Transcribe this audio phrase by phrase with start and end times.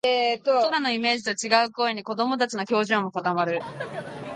[0.03, 3.61] キャラのイメージと違う声に、子どもたちの表情が固まる